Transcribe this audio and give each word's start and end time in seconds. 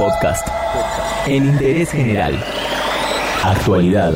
Podcast. 0.00 0.48
En 1.26 1.44
interés 1.44 1.90
general. 1.90 2.42
Actualidad. 3.44 4.14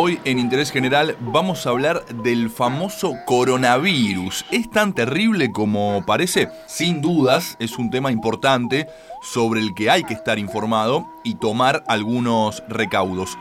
Hoy 0.00 0.20
en 0.24 0.38
Interés 0.38 0.70
General 0.70 1.16
vamos 1.18 1.66
a 1.66 1.70
hablar 1.70 2.06
del 2.06 2.50
famoso 2.50 3.16
coronavirus. 3.26 4.44
¿Es 4.52 4.70
tan 4.70 4.92
terrible 4.92 5.50
como 5.50 6.06
parece? 6.06 6.48
Sin 6.68 7.00
dudas, 7.00 7.56
es 7.58 7.78
un 7.78 7.90
tema 7.90 8.12
importante 8.12 8.86
sobre 9.22 9.58
el 9.58 9.74
que 9.74 9.90
hay 9.90 10.04
que 10.04 10.14
estar 10.14 10.38
informado 10.38 11.08
y 11.24 11.34
tomar 11.34 11.82
algunos 11.88 12.62
recaudos. 12.68 13.36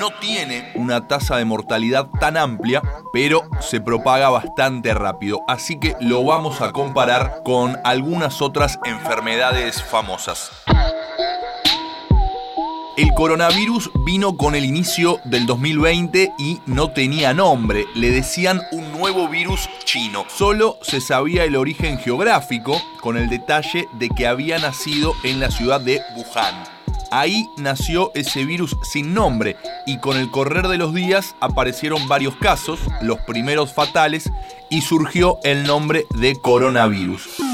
No 0.00 0.08
tiene 0.20 0.72
una 0.74 1.06
tasa 1.06 1.36
de 1.36 1.44
mortalidad 1.44 2.08
tan 2.18 2.36
amplia, 2.36 2.82
pero 3.12 3.48
se 3.60 3.80
propaga 3.80 4.30
bastante 4.30 4.92
rápido, 4.94 5.42
así 5.46 5.78
que 5.78 5.94
lo 6.00 6.24
vamos 6.24 6.60
a 6.60 6.72
comparar 6.72 7.42
con 7.44 7.78
algunas 7.84 8.42
otras 8.42 8.80
enfermedades 8.84 9.80
famosas. 9.80 10.50
El 12.96 13.14
coronavirus 13.14 13.90
vino 14.04 14.36
con 14.36 14.54
el 14.54 14.64
inicio 14.64 15.20
del 15.24 15.46
2020 15.46 16.32
y 16.38 16.58
no 16.66 16.90
tenía 16.90 17.32
nombre, 17.32 17.86
le 17.94 18.10
decían 18.10 18.60
un 18.72 18.90
nuevo 18.92 19.28
virus 19.28 19.68
chino. 19.84 20.24
Solo 20.28 20.76
se 20.82 21.00
sabía 21.00 21.44
el 21.44 21.56
origen 21.56 21.98
geográfico, 21.98 22.80
con 23.00 23.16
el 23.16 23.28
detalle 23.30 23.88
de 23.92 24.08
que 24.08 24.26
había 24.26 24.58
nacido 24.58 25.14
en 25.22 25.40
la 25.40 25.50
ciudad 25.50 25.80
de 25.80 26.00
Wuhan. 26.16 26.64
Ahí 27.12 27.48
nació 27.56 28.12
ese 28.14 28.44
virus 28.44 28.76
sin 28.82 29.14
nombre 29.14 29.56
y 29.86 29.98
con 29.98 30.16
el 30.16 30.30
correr 30.30 30.68
de 30.68 30.76
los 30.76 30.92
días 30.92 31.34
aparecieron 31.40 32.06
varios 32.08 32.36
casos, 32.36 32.80
los 33.02 33.20
primeros 33.20 33.72
fatales, 33.72 34.30
y 34.68 34.82
surgió 34.82 35.38
el 35.42 35.64
nombre 35.64 36.06
de 36.10 36.36
coronavirus. 36.36 37.49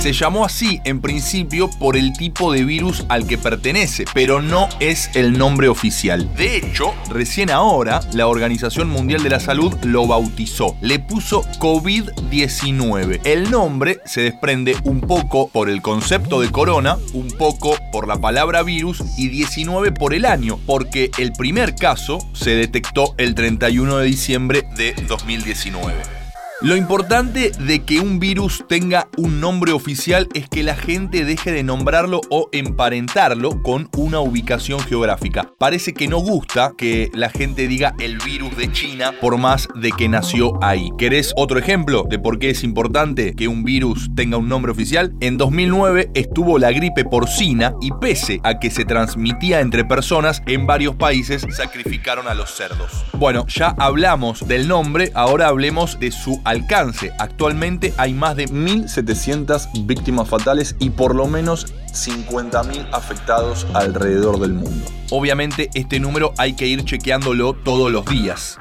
Se 0.00 0.12
llamó 0.12 0.44
así 0.44 0.80
en 0.84 1.00
principio 1.00 1.68
por 1.68 1.96
el 1.96 2.12
tipo 2.12 2.52
de 2.52 2.64
virus 2.64 3.04
al 3.08 3.26
que 3.26 3.36
pertenece, 3.36 4.04
pero 4.14 4.40
no 4.40 4.68
es 4.78 5.10
el 5.14 5.36
nombre 5.36 5.68
oficial. 5.68 6.32
De 6.36 6.56
hecho, 6.56 6.94
recién 7.10 7.50
ahora 7.50 8.00
la 8.12 8.28
Organización 8.28 8.88
Mundial 8.88 9.24
de 9.24 9.30
la 9.30 9.40
Salud 9.40 9.74
lo 9.82 10.06
bautizó. 10.06 10.76
Le 10.80 11.00
puso 11.00 11.42
COVID-19. 11.58 13.20
El 13.24 13.50
nombre 13.50 13.98
se 14.04 14.20
desprende 14.20 14.76
un 14.84 15.00
poco 15.00 15.48
por 15.48 15.68
el 15.68 15.82
concepto 15.82 16.40
de 16.40 16.52
corona, 16.52 16.96
un 17.12 17.28
poco 17.32 17.76
por 17.90 18.06
la 18.06 18.20
palabra 18.20 18.62
virus 18.62 19.02
y 19.16 19.28
19 19.28 19.90
por 19.90 20.14
el 20.14 20.26
año, 20.26 20.60
porque 20.64 21.10
el 21.18 21.32
primer 21.32 21.74
caso 21.74 22.18
se 22.34 22.50
detectó 22.50 23.14
el 23.18 23.34
31 23.34 23.98
de 23.98 24.06
diciembre 24.06 24.62
de 24.76 24.94
2019. 25.08 26.17
Lo 26.60 26.74
importante 26.74 27.52
de 27.52 27.84
que 27.84 28.00
un 28.00 28.18
virus 28.18 28.64
tenga 28.68 29.06
un 29.16 29.38
nombre 29.38 29.70
oficial 29.70 30.28
es 30.34 30.48
que 30.48 30.64
la 30.64 30.74
gente 30.74 31.24
deje 31.24 31.52
de 31.52 31.62
nombrarlo 31.62 32.20
o 32.30 32.48
emparentarlo 32.50 33.62
con 33.62 33.88
una 33.96 34.18
ubicación 34.18 34.80
geográfica. 34.80 35.52
Parece 35.56 35.94
que 35.94 36.08
no 36.08 36.18
gusta 36.18 36.72
que 36.76 37.12
la 37.14 37.30
gente 37.30 37.68
diga 37.68 37.94
el 38.00 38.18
virus 38.18 38.56
de 38.56 38.72
China 38.72 39.12
por 39.20 39.38
más 39.38 39.68
de 39.76 39.92
que 39.92 40.08
nació 40.08 40.58
ahí. 40.60 40.90
¿Querés 40.98 41.32
otro 41.36 41.60
ejemplo 41.60 42.04
de 42.10 42.18
por 42.18 42.40
qué 42.40 42.50
es 42.50 42.64
importante 42.64 43.36
que 43.36 43.46
un 43.46 43.62
virus 43.62 44.08
tenga 44.16 44.36
un 44.36 44.48
nombre 44.48 44.72
oficial? 44.72 45.14
En 45.20 45.36
2009 45.36 46.10
estuvo 46.14 46.58
la 46.58 46.72
gripe 46.72 47.04
porcina 47.04 47.74
y 47.80 47.92
pese 48.00 48.40
a 48.42 48.58
que 48.58 48.70
se 48.70 48.84
transmitía 48.84 49.60
entre 49.60 49.84
personas 49.84 50.42
en 50.46 50.66
varios 50.66 50.96
países 50.96 51.46
sacrificaron 51.50 52.26
a 52.26 52.34
los 52.34 52.50
cerdos. 52.50 53.04
Bueno, 53.12 53.46
ya 53.46 53.76
hablamos 53.78 54.48
del 54.48 54.66
nombre, 54.66 55.12
ahora 55.14 55.46
hablemos 55.46 56.00
de 56.00 56.10
su 56.10 56.42
alcance. 56.48 57.12
Actualmente 57.18 57.92
hay 57.96 58.14
más 58.14 58.36
de 58.36 58.46
1.700 58.46 59.86
víctimas 59.86 60.28
fatales 60.28 60.76
y 60.78 60.90
por 60.90 61.14
lo 61.14 61.26
menos 61.26 61.74
50.000 61.92 62.88
afectados 62.92 63.66
alrededor 63.74 64.40
del 64.40 64.54
mundo. 64.54 64.86
Obviamente 65.10 65.70
este 65.74 66.00
número 66.00 66.32
hay 66.38 66.54
que 66.54 66.66
ir 66.66 66.84
chequeándolo 66.84 67.54
todos 67.54 67.90
los 67.92 68.04
días. 68.06 68.58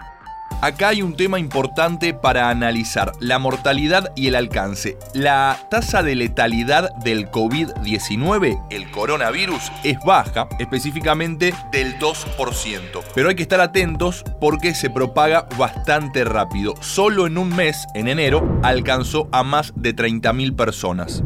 Acá 0.60 0.90
hay 0.90 1.04
un 1.04 1.16
tema 1.16 1.38
importante 1.38 2.16
para 2.16 2.50
analizar, 2.50 3.12
la 3.20 3.38
mortalidad 3.38 4.12
y 4.16 4.28
el 4.28 4.36
alcance. 4.36 4.98
La 5.14 5.68
tasa 5.70 6.02
de 6.02 6.16
letalidad 6.16 6.96
del 6.96 7.30
COVID-19, 7.30 8.66
el 8.72 8.90
coronavirus, 8.90 9.72
es 9.84 9.98
baja, 10.04 10.48
específicamente 10.58 11.54
del 11.72 12.00
2%. 12.00 13.04
Pero 13.14 13.30
hay 13.30 13.36
que 13.36 13.44
estar 13.44 13.62
atentos 13.62 14.26
porque 14.42 14.74
se 14.74 14.90
propaga 14.90 15.48
bastante 15.60 16.24
rápido. 16.24 16.74
Solo 16.82 17.28
en 17.28 17.38
un 17.38 17.56
mes, 17.56 17.86
en 17.94 18.08
enero, 18.08 18.60
alcanzó 18.64 19.30
a 19.32 19.44
más 19.44 19.74
de 19.76 19.96
30.000 19.96 20.56
personas. 20.56 21.24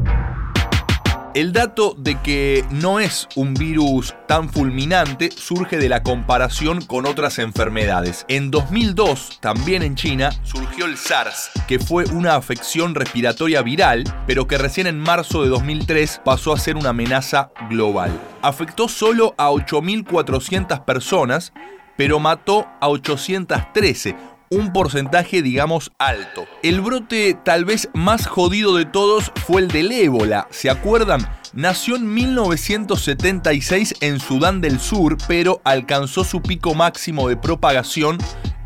El 1.34 1.53
dato 1.53 1.96
de 1.97 2.19
que 2.19 2.66
no 2.72 3.00
es 3.00 3.30
un 3.38 3.53
virus 3.53 4.14
tan 4.28 4.50
fulminante 4.50 5.31
surge 5.31 5.78
de 5.78 5.88
la 5.88 6.03
comparación 6.03 6.81
con 6.81 7.06
otras 7.06 7.40
enfermedades. 7.40 8.25
En 8.28 8.52
2002, 8.52 9.40
también 9.40 9.81
en 9.81 9.96
China, 9.96 10.31
surgió 10.44 10.86
el 10.86 10.97
SARS, 10.97 11.52
que 11.69 11.80
fue 11.80 12.03
una 12.08 12.36
afección 12.36 12.96
respiratoria 12.96 13.62
viral, 13.62 14.03
pero 14.28 14.46
que 14.46 14.58
recién 14.58 14.88
en 14.88 15.00
marzo 15.00 15.42
de 15.42 15.47
2003 15.47 16.19
pasó 16.25 16.52
a 16.52 16.59
ser 16.59 16.75
una 16.75 16.90
amenaza 16.90 17.52
global. 17.69 18.12
Afectó 18.42 18.90
solo 18.90 19.34
a 19.38 19.52
8.400 19.52 20.84
personas, 20.84 21.53
pero 21.96 22.19
mató 22.19 22.68
a 22.81 22.90
813, 22.90 24.18
un 24.51 24.73
porcentaje, 24.73 25.41
digamos, 25.41 25.91
alto. 25.97 26.45
El 26.62 26.81
brote 26.81 27.35
tal 27.44 27.66
vez 27.66 27.89
más 27.94 28.28
jodido 28.28 28.75
de 28.75 28.85
todos 28.85 29.31
fue 29.47 29.62
el 29.62 29.69
del 29.69 29.91
ébola, 29.91 30.47
¿se 30.51 30.69
acuerdan? 30.69 31.28
Nació 31.53 31.95
en 31.95 32.13
1976 32.13 33.95
en 34.01 34.19
Sudán 34.19 34.62
del 34.62 34.79
Sur, 34.79 35.17
pero 35.28 35.62
alcanzó 35.63 36.23
su 36.23 36.41
pico 36.41 36.75
máximo 36.75 37.28
de 37.28 37.35
propagación 37.35 38.17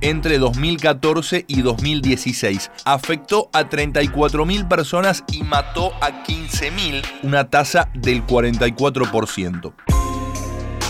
entre 0.02 0.38
2014 0.38 1.46
y 1.48 1.62
2016. 1.62 2.72
Afectó 2.84 3.50
a 3.54 3.70
34.000 3.70 4.68
personas 4.68 5.24
y 5.32 5.44
mató 5.44 5.94
a 6.02 6.24
15.000, 6.24 7.04
una 7.24 7.50
tasa 7.50 7.90
del 7.96 8.26
44%. 8.26 9.95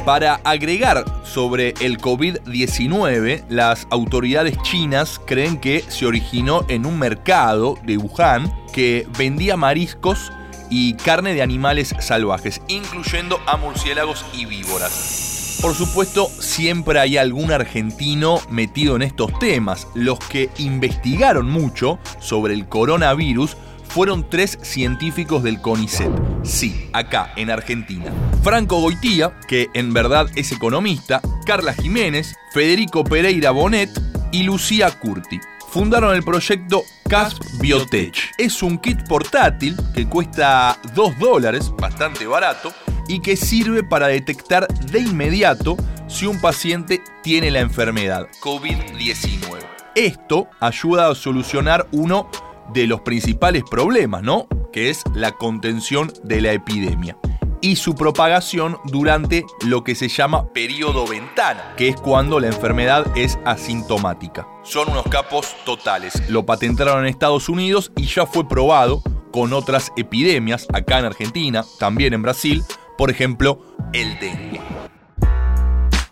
Para 0.06 0.36
agregar 0.44 1.04
sobre 1.24 1.74
el 1.82 1.98
COVID-19, 1.98 3.44
las 3.50 3.88
autoridades 3.90 4.56
chinas 4.62 5.20
creen 5.26 5.58
que 5.58 5.84
se 5.88 6.06
originó 6.06 6.64
en 6.68 6.86
un 6.86 7.00
mercado 7.00 7.76
de 7.84 7.98
Wuhan 7.98 8.54
que 8.72 9.08
vendía 9.18 9.58
mariscos 9.58 10.32
y 10.70 10.94
carne 10.94 11.34
de 11.34 11.42
animales 11.42 11.96
salvajes, 12.00 12.62
incluyendo 12.68 13.40
a 13.48 13.58
murciélagos 13.58 14.24
y 14.32 14.46
víboras. 14.46 15.58
Por 15.60 15.74
supuesto, 15.74 16.28
siempre 16.28 17.00
hay 17.00 17.18
algún 17.18 17.52
argentino 17.52 18.42
metido 18.52 18.96
en 18.96 19.02
estos 19.02 19.38
temas. 19.40 19.88
Los 19.96 20.20
que 20.20 20.52
investigaron 20.60 21.50
mucho 21.50 21.98
sobre 22.20 22.54
el 22.54 22.68
coronavirus 22.68 23.58
fueron 23.96 24.30
tres 24.30 24.60
científicos 24.62 25.42
del 25.42 25.62
CONICET. 25.62 26.12
Sí, 26.44 26.90
acá, 26.92 27.32
en 27.38 27.50
Argentina. 27.50 28.12
Franco 28.44 28.82
Goitía, 28.82 29.40
que 29.48 29.70
en 29.74 29.94
verdad 29.94 30.28
es 30.36 30.52
economista, 30.52 31.22
Carla 31.46 31.74
Jiménez, 31.74 32.36
Federico 32.52 33.06
Pereira 33.06 33.52
Bonet 33.52 33.90
y 34.34 34.44
Lucía 34.44 34.92
Curti. 35.00 35.40
Fundaron 35.70 36.14
el 36.14 36.24
proyecto 36.24 36.84
CASP 37.08 37.42
Biotech. 37.62 38.34
Es 38.38 38.62
un 38.62 38.80
kit 38.80 39.08
portátil 39.08 39.78
que 39.94 40.10
cuesta 40.10 40.78
2 40.94 41.18
dólares, 41.18 41.72
bastante 41.80 42.28
barato, 42.28 42.74
y 43.08 43.22
que 43.22 43.38
sirve 43.38 43.82
para 43.82 44.08
detectar 44.08 44.68
de 44.68 45.00
inmediato 45.00 45.78
si 46.10 46.26
un 46.26 46.42
paciente 46.42 47.02
tiene 47.24 47.50
la 47.50 47.62
enfermedad 47.62 48.28
COVID-19. 48.42 49.56
Esto 49.96 50.50
ayuda 50.60 51.10
a 51.10 51.16
solucionar 51.16 51.88
uno 51.94 52.30
de 52.74 52.88
los 52.88 53.02
principales 53.02 53.64
problemas, 53.70 54.24
¿no? 54.24 54.48
Que 54.72 54.90
es 54.90 55.04
la 55.14 55.34
contención 55.34 56.12
de 56.24 56.42
la 56.42 56.52
epidemia 56.52 57.18
y 57.66 57.78
su 57.78 57.96
propagación 57.96 58.78
durante 58.86 59.44
lo 59.66 59.84
que 59.84 59.96
se 59.96 60.08
llama 60.08 60.54
periodo 60.54 61.08
ventana, 61.08 61.74
que 61.76 61.88
es 61.88 61.96
cuando 61.96 62.40
la 62.40 62.46
enfermedad 62.46 63.08
es 63.18 63.40
asintomática. 63.44 64.48
Son 64.64 64.90
unos 64.90 65.06
capos 65.08 65.56
totales. 65.66 66.30
Lo 66.30 66.46
patentaron 66.46 67.00
en 67.00 67.08
Estados 67.08 67.50
Unidos 67.50 67.92
y 67.96 68.06
ya 68.06 68.28
fue 68.28 68.48
probado 68.48 69.02
con 69.32 69.52
otras 69.52 69.92
epidemias 69.98 70.68
acá 70.74 71.00
en 71.00 71.06
Argentina, 71.06 71.66
también 71.80 72.14
en 72.14 72.22
Brasil, 72.22 72.64
por 73.00 73.10
ejemplo, 73.10 73.60
el 73.94 74.20
dengue. 74.20 74.62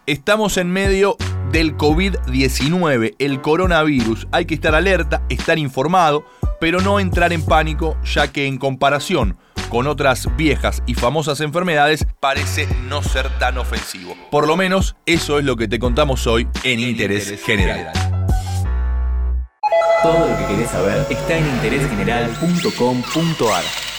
Estamos 0.08 0.58
en 0.58 0.72
medio 0.72 1.18
del 1.52 1.78
COVID-19, 1.78 3.16
el 3.20 3.42
coronavirus. 3.42 4.28
Hay 4.32 4.46
que 4.46 4.56
estar 4.56 4.74
alerta, 4.74 5.24
estar 5.30 5.60
informado, 5.60 6.26
pero 6.60 6.82
no 6.82 7.00
entrar 7.00 7.32
en 7.34 7.46
pánico, 7.46 7.96
ya 8.04 8.32
que 8.32 8.48
en 8.48 8.58
comparación 8.58 9.38
con 9.70 9.86
otras 9.88 10.28
viejas 10.38 10.82
y 10.86 10.94
famosas 10.94 11.42
enfermedades 11.42 12.06
parece 12.20 12.68
no 12.88 13.02
ser 13.02 13.28
tan 13.40 13.58
ofensivo. 13.58 14.16
Por 14.30 14.48
lo 14.48 14.56
menos 14.56 14.96
eso 15.08 15.40
es 15.40 15.46
lo 15.46 15.56
que 15.56 15.68
te 15.68 15.80
contamos 15.80 16.28
hoy 16.28 16.48
en, 16.64 16.80
Interés, 16.80 17.42
General. 17.44 17.92
Todo 20.04 20.30
lo 20.30 20.38
que 20.38 20.46
querés 20.54 20.70
saber 20.70 21.08
está 21.10 21.38
en 21.38 21.48
interésgeneral.com.ar. 21.48 23.93